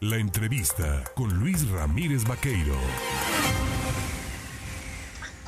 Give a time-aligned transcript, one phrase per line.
[0.00, 2.74] La entrevista con Luis Ramírez Vaqueiro.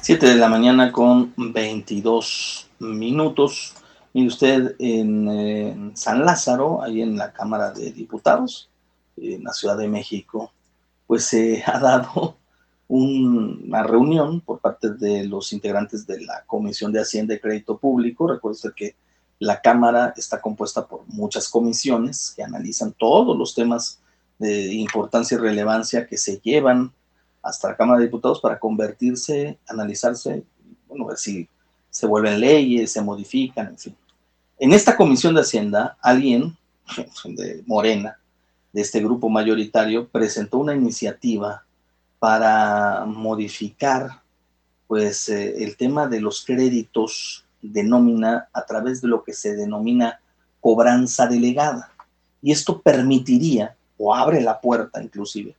[0.01, 3.75] 7 de la mañana con 22 minutos.
[4.15, 8.71] Y usted en, San Lázaro, ahí en la Cámara de Diputados,
[9.19, 10.51] en la Ciudad de México,
[11.07, 12.39] pues se ha dado
[12.89, 18.27] una reunión por parte de los integrantes de la Comisión de Hacienda y Crédito Público.
[18.27, 18.97] Recuerde que
[19.41, 24.01] la Cámara está compuesta por muchas comisiones que analizan todos los temas
[24.39, 26.93] de importancia y relevancia que se llevan
[27.43, 30.45] hasta la Cámara de Diputados para convertirse, analizarse,
[30.87, 31.49] bueno, ver si
[31.91, 33.97] se vuelven leyes, se modifican, en fin.
[34.59, 36.57] En esta comisión de Hacienda, alguien
[37.25, 38.19] de Morena,
[38.73, 41.65] de este grupo mayoritario, presentó una iniciativa
[42.19, 44.23] para modificar
[44.87, 49.55] pues eh, el tema de los créditos de nómina a través de lo que se
[49.55, 50.21] denomina
[50.61, 51.93] cobranza delegada.
[52.43, 55.55] Y esto permitiría, o abre la puerta inclusive,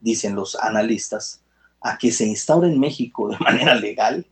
[0.00, 1.40] dicen los analistas,
[1.80, 4.26] a que se instaure en México de manera legal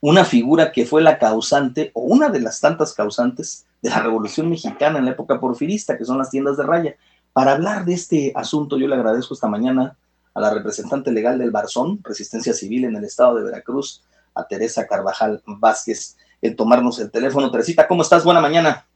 [0.00, 4.48] una figura que fue la causante o una de las tantas causantes de la Revolución
[4.48, 6.96] Mexicana en la época porfirista, que son las tiendas de raya.
[7.32, 9.96] Para hablar de este asunto, yo le agradezco esta mañana
[10.34, 14.86] a la representante legal del Barzón, Resistencia Civil en el estado de Veracruz, a Teresa
[14.86, 17.50] Carvajal Vázquez, el tomarnos el teléfono.
[17.50, 18.24] Teresita, ¿cómo estás?
[18.24, 18.86] Buena mañana.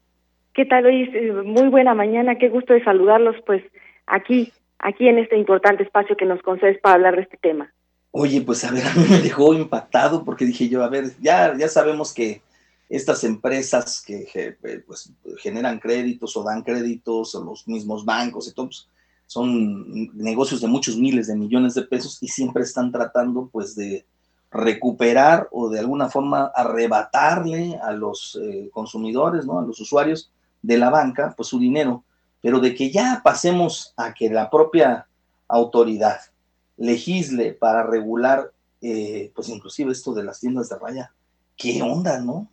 [0.55, 1.09] ¿Qué tal, Luis?
[1.15, 3.63] Eh, muy buena mañana, qué gusto de saludarlos, pues
[4.13, 7.73] aquí, aquí en este importante espacio que nos concedes para hablar de este tema.
[8.11, 11.57] Oye, pues a ver, a mí me dejó impactado porque dije yo, a ver, ya,
[11.57, 12.43] ya sabemos que
[12.91, 18.53] estas empresas que eh, pues, generan créditos o dan créditos, o los mismos bancos y
[18.53, 18.87] todo, pues,
[19.27, 24.05] son negocios de muchos miles de millones de pesos y siempre están tratando pues de
[24.51, 29.59] recuperar o de alguna forma arrebatarle a los eh, consumidores, ¿no?
[29.59, 32.05] a los usuarios de la banca, pues su dinero,
[32.43, 35.07] pero de que ya pasemos a que la propia
[35.49, 36.19] autoridad
[36.77, 38.51] legisle para regular,
[38.83, 41.13] eh, pues inclusive esto de las tiendas de raya.
[41.57, 42.49] ¿Qué onda, no?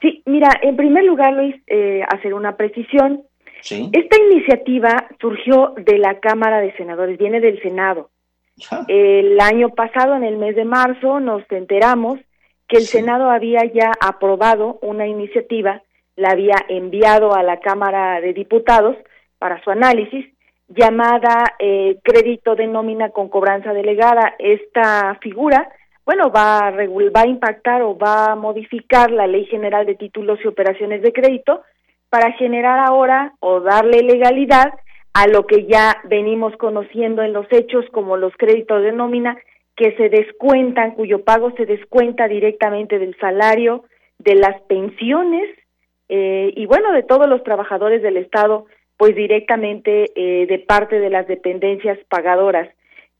[0.00, 3.22] Sí, mira, en primer lugar, Luis, eh, hacer una precisión.
[3.62, 3.88] ¿Sí?
[3.92, 8.10] Esta iniciativa surgió de la Cámara de Senadores, viene del Senado.
[8.88, 12.20] El año pasado, en el mes de marzo, nos enteramos
[12.68, 15.82] que el Senado había ya aprobado una iniciativa,
[16.16, 18.96] la había enviado a la Cámara de Diputados
[19.38, 20.26] para su análisis
[20.68, 24.34] llamada eh, crédito de nómina con cobranza delegada.
[24.38, 25.68] Esta figura,
[26.06, 30.38] bueno, va a, va a impactar o va a modificar la Ley General de Títulos
[30.42, 31.62] y Operaciones de Crédito
[32.08, 34.72] para generar ahora o darle legalidad
[35.14, 39.36] a lo que ya venimos conociendo en los hechos como los créditos de nómina
[39.76, 43.84] que se descuentan, cuyo pago se descuenta directamente del salario,
[44.18, 45.48] de las pensiones
[46.16, 48.66] eh, y bueno, de todos los trabajadores del Estado
[48.96, 52.68] pues directamente eh, de parte de las dependencias pagadoras.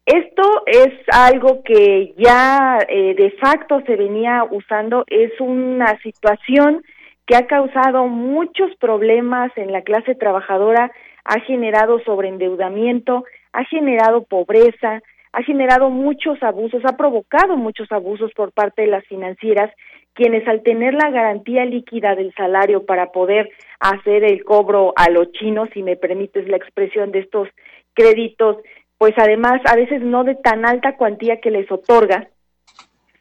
[0.07, 6.85] Esto es algo que ya eh, de facto se venía usando, es una situación
[7.27, 10.93] que ha causado muchos problemas en la clase trabajadora,
[11.25, 15.03] ha generado sobreendeudamiento, ha generado pobreza,
[15.35, 19.71] ha generado muchos abusos, ha provocado muchos abusos por parte de las financieras
[20.15, 23.51] quienes al tener la garantía líquida del salario para poder
[23.81, 27.49] hacer el cobro a los chinos, si me permites la expresión de estos
[27.95, 28.59] créditos,
[28.97, 32.29] pues además a veces no de tan alta cuantía que les otorga,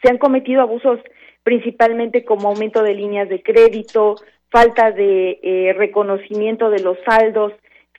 [0.03, 0.99] se han cometido abusos
[1.41, 4.15] principalmente como aumento de líneas de crédito,
[4.51, 7.53] falta de eh, reconocimiento de los saldos,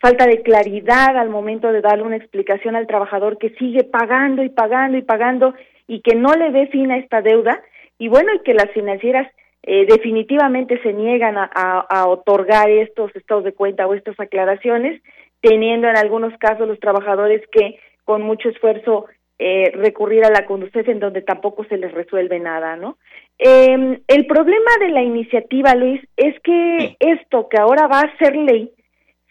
[0.04, 4.50] falta de claridad al momento de darle una explicación al trabajador que sigue pagando y
[4.50, 5.54] pagando y pagando
[5.87, 7.62] y que no le ve fin a esta deuda
[7.98, 9.26] y bueno, y que las financieras
[9.62, 11.47] eh, definitivamente se niegan a,
[11.88, 15.00] a, otorgar estos estados de cuenta o estas aclaraciones,
[15.41, 19.06] teniendo en algunos casos los trabajadores que con mucho esfuerzo
[19.38, 22.98] eh, recurrir a la conducción en donde tampoco se les resuelve nada, ¿no?
[23.38, 28.36] Eh, el problema de la iniciativa, Luis, es que esto que ahora va a ser
[28.36, 28.71] ley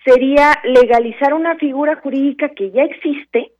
[0.05, 3.51] sería legalizar una figura jurídica que ya existe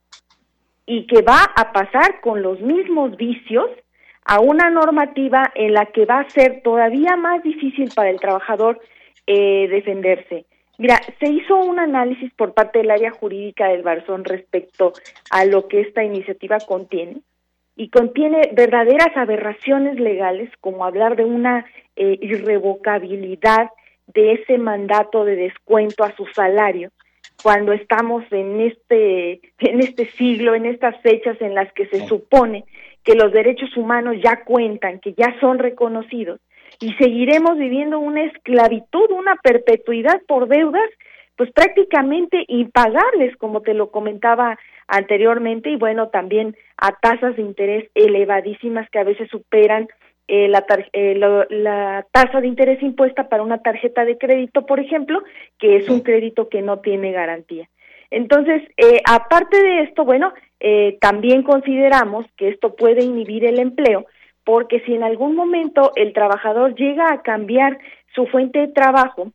[0.85, 3.69] y que va a pasar con los mismos vicios
[4.25, 8.79] a una normativa en la que va a ser todavía más difícil para el trabajador
[9.27, 10.45] eh, defenderse.
[10.77, 14.93] Mira, se hizo un análisis por parte del área jurídica del Barzón respecto
[15.29, 17.21] a lo que esta iniciativa contiene
[17.75, 21.65] y contiene verdaderas aberraciones legales como hablar de una
[21.95, 23.69] eh, irrevocabilidad
[24.07, 26.91] de ese mandato de descuento a su salario
[27.41, 32.65] cuando estamos en este en este siglo, en estas fechas en las que se supone
[33.03, 36.39] que los derechos humanos ya cuentan, que ya son reconocidos,
[36.79, 40.89] y seguiremos viviendo una esclavitud, una perpetuidad por deudas,
[41.35, 44.57] pues prácticamente impagables, como te lo comentaba
[44.87, 49.87] anteriormente, y bueno, también a tasas de interés elevadísimas que a veces superan
[50.27, 51.15] eh, la, eh,
[51.49, 55.21] la tasa de interés impuesta para una tarjeta de crédito, por ejemplo,
[55.59, 57.69] que es un crédito que no tiene garantía.
[58.13, 64.05] Entonces, eh, aparte de esto, bueno, eh, también consideramos que esto puede inhibir el empleo,
[64.43, 67.79] porque si en algún momento el trabajador llega a cambiar
[68.13, 69.31] su fuente de trabajo,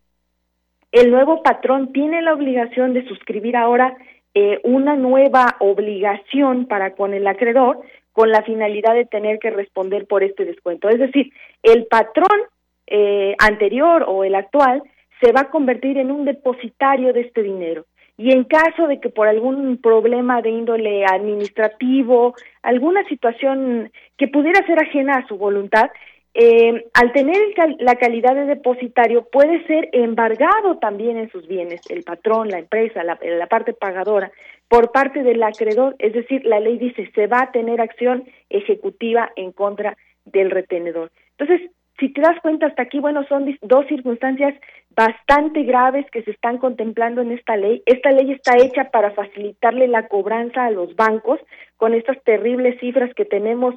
[0.93, 3.97] el nuevo patrón tiene la obligación de suscribir ahora
[4.35, 7.81] eh, una nueva obligación para con el acreedor
[8.19, 10.89] con la finalidad de tener que responder por este descuento.
[10.89, 11.33] Es decir,
[11.63, 12.41] el patrón
[12.89, 14.83] eh, anterior o el actual
[15.21, 17.87] se va a convertir en un depositario de este dinero.
[18.17, 24.67] Y en caso de que por algún problema de índole administrativo, alguna situación que pudiera
[24.67, 25.89] ser ajena a su voluntad,
[26.35, 27.37] eh, al tener
[27.81, 33.03] la calidad de depositario puede ser embargado también en sus bienes, el patrón, la empresa,
[33.03, 34.31] la, la parte pagadora,
[34.69, 39.31] por parte del acreedor, es decir, la ley dice se va a tener acción ejecutiva
[39.37, 39.97] en contra
[40.27, 41.11] del retenedor.
[41.39, 44.55] Entonces, si te das cuenta hasta aquí, bueno, son dos circunstancias
[44.91, 47.83] bastante graves que se están contemplando en esta ley.
[47.87, 51.41] Esta ley está hecha para facilitarle la cobranza a los bancos
[51.77, 53.75] con estas terribles cifras que tenemos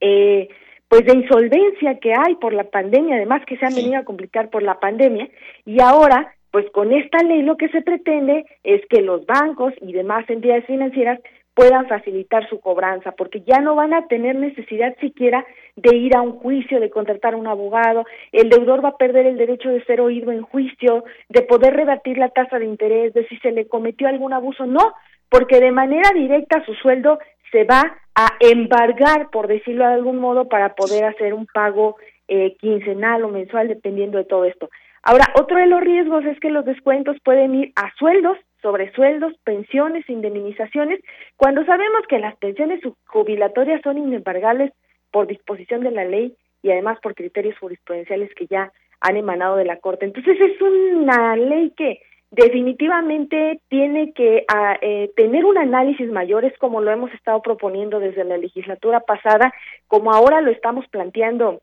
[0.00, 0.48] eh,
[0.90, 4.50] pues de insolvencia que hay por la pandemia, además que se han venido a complicar
[4.50, 5.28] por la pandemia,
[5.64, 9.92] y ahora, pues con esta ley lo que se pretende es que los bancos y
[9.92, 11.20] demás entidades financieras
[11.54, 15.46] puedan facilitar su cobranza, porque ya no van a tener necesidad siquiera
[15.76, 19.26] de ir a un juicio, de contratar a un abogado, el deudor va a perder
[19.26, 23.28] el derecho de ser oído en juicio, de poder rebatir la tasa de interés, de
[23.28, 24.92] si se le cometió algún abuso, no,
[25.30, 27.18] porque de manera directa su sueldo
[27.50, 31.96] se va a embargar, por decirlo de algún modo, para poder hacer un pago
[32.28, 34.68] eh, quincenal o mensual, dependiendo de todo esto.
[35.02, 39.32] Ahora, otro de los riesgos es que los descuentos pueden ir a sueldos, sobre sueldos,
[39.44, 41.00] pensiones, indemnizaciones,
[41.36, 44.72] cuando sabemos que las pensiones jubilatorias son inembargables
[45.10, 49.64] por disposición de la ley y además por criterios jurisprudenciales que ya han emanado de
[49.64, 50.04] la Corte.
[50.04, 52.00] Entonces es una ley que
[52.30, 57.98] definitivamente tiene que ah, eh, tener un análisis mayor, es como lo hemos estado proponiendo
[57.98, 59.52] desde la legislatura pasada,
[59.88, 61.60] como ahora lo estamos planteando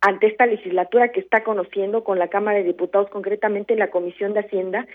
[0.00, 4.40] ante esta legislatura que está conociendo con la Cámara de Diputados, concretamente la Comisión de
[4.40, 4.86] Hacienda,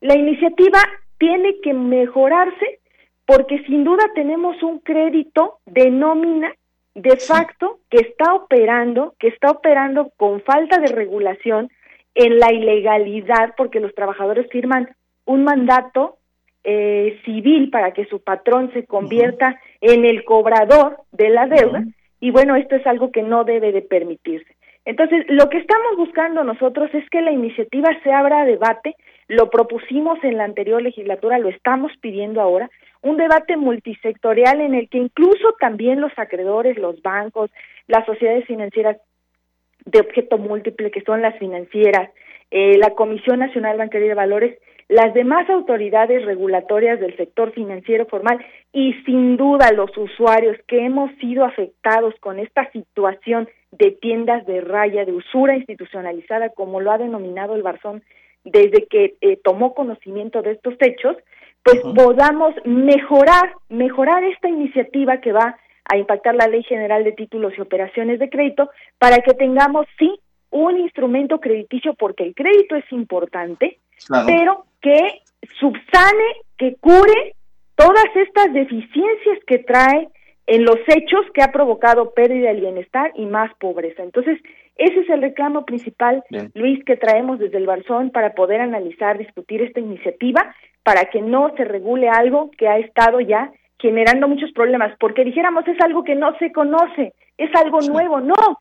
[0.00, 0.78] la iniciativa
[1.18, 2.80] tiene que mejorarse
[3.24, 6.52] porque sin duda tenemos un crédito de nómina
[6.94, 11.70] de facto que está operando, que está operando con falta de regulación,
[12.18, 14.88] en la ilegalidad porque los trabajadores firman
[15.24, 16.16] un mandato
[16.64, 21.84] eh, civil para que su patrón se convierta en el cobrador de la deuda
[22.20, 24.56] y bueno, esto es algo que no debe de permitirse.
[24.84, 28.96] Entonces, lo que estamos buscando nosotros es que la iniciativa se abra a debate,
[29.28, 32.68] lo propusimos en la anterior legislatura, lo estamos pidiendo ahora,
[33.02, 37.50] un debate multisectorial en el que incluso también los acreedores, los bancos,
[37.86, 38.96] las sociedades financieras
[39.84, 42.10] de objeto múltiple, que son las financieras,
[42.50, 44.58] eh, la Comisión Nacional Bancaria de Valores,
[44.88, 48.38] las demás autoridades regulatorias del sector financiero formal
[48.72, 54.62] y sin duda los usuarios que hemos sido afectados con esta situación de tiendas de
[54.62, 58.02] raya, de usura institucionalizada, como lo ha denominado el Barzón
[58.44, 61.16] desde que eh, tomó conocimiento de estos hechos,
[61.62, 65.58] pues podamos mejorar, mejorar esta iniciativa que va
[65.88, 70.20] a impactar la Ley General de Títulos y Operaciones de Crédito para que tengamos, sí,
[70.50, 73.78] un instrumento crediticio, porque el crédito es importante,
[74.26, 75.22] pero que
[75.58, 77.34] subsane, que cure
[77.74, 80.08] todas estas deficiencias que trae
[80.46, 84.02] en los hechos que ha provocado pérdida de bienestar y más pobreza.
[84.02, 84.40] Entonces,
[84.76, 89.60] ese es el reclamo principal, Luis, que traemos desde el Barzón para poder analizar, discutir
[89.60, 94.92] esta iniciativa, para que no se regule algo que ha estado ya generando muchos problemas,
[94.98, 98.60] porque dijéramos es algo que no se conoce, es algo nuevo, no.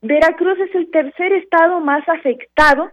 [0.00, 2.90] Veracruz es el tercer estado más afectado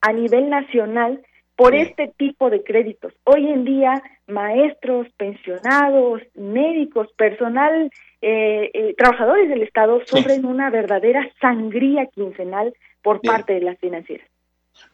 [0.00, 1.20] a nivel nacional
[1.56, 3.12] por este tipo de créditos.
[3.24, 7.90] Hoy en día, maestros, pensionados, médicos, personal,
[8.20, 14.28] eh, eh, trabajadores del Estado sufren una verdadera sangría quincenal por parte de las financieras.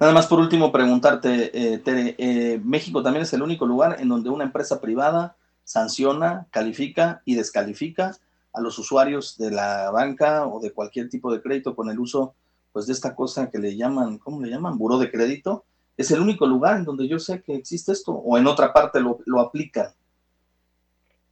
[0.00, 4.08] Nada más por último preguntarte, eh, Tere, eh, México también es el único lugar en
[4.08, 8.12] donde una empresa privada sanciona, califica y descalifica
[8.52, 12.34] a los usuarios de la banca o de cualquier tipo de crédito con el uso
[12.72, 14.76] pues de esta cosa que le llaman, ¿cómo le llaman?
[14.76, 15.64] Buró de crédito.
[15.96, 19.00] Es el único lugar en donde yo sé que existe esto o en otra parte
[19.00, 19.88] lo, lo aplican.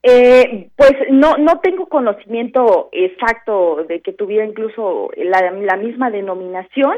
[0.04, 6.96] Eh, pues no, no tengo conocimiento exacto de que tuviera incluso la, la misma denominación.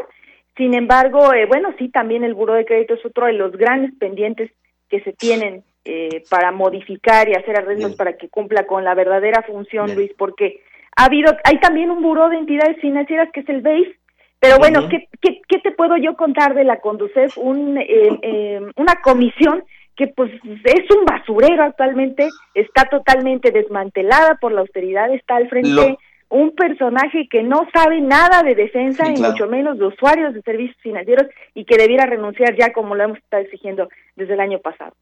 [0.57, 3.93] Sin embargo, eh, bueno, sí, también el Buró de Crédito es otro de los grandes
[3.99, 4.50] pendientes
[4.88, 9.43] que se tienen eh, para modificar y hacer arreglos para que cumpla con la verdadera
[9.43, 10.61] función, Luis, porque
[10.97, 13.97] ha habido, hay también un Buró de Entidades Financieras que es el BASE,
[14.41, 17.37] pero bueno, ¿qué, qué, te puedo yo contar de la Conducef?
[17.38, 19.64] Un, eh, una comisión
[19.97, 20.31] que pues
[20.64, 25.97] es un basurero actualmente, está totalmente desmantelada por la austeridad, está al frente
[26.31, 30.76] un personaje que no sabe nada de defensa y mucho menos de usuarios de servicios
[30.83, 34.95] financieros y que debiera renunciar ya como lo hemos estado exigiendo desde el año pasado.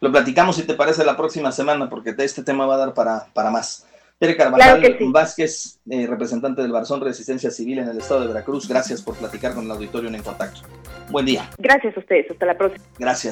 [0.00, 3.26] Lo platicamos si te parece la próxima semana porque este tema va a dar para,
[3.32, 3.86] para más.
[4.18, 9.02] Tere Carvajal Vázquez, eh, representante del Barzón Resistencia Civil en el estado de Veracruz, gracias
[9.02, 10.62] por platicar con el auditorio en Contacto.
[11.10, 11.50] Buen día.
[11.58, 12.82] Gracias a ustedes, hasta la próxima.
[12.98, 13.24] Gracias.